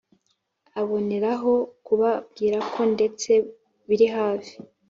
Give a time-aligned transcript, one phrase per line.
[0.81, 1.53] aboneraho
[1.85, 3.31] kubabwirako ndetse
[3.87, 4.53] biri hafi